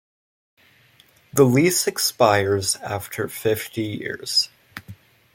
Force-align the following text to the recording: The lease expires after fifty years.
The 1.31 1.43
lease 1.43 1.85
expires 1.85 2.75
after 2.77 3.27
fifty 3.27 3.83
years. 3.83 4.49